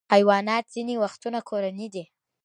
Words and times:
حیوانات 0.13 0.65
ځینې 0.73 0.95
وختونه 1.03 1.39
کورني 1.49 1.87
دي. 1.93 2.03